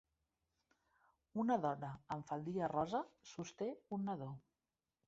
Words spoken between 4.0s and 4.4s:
nadó.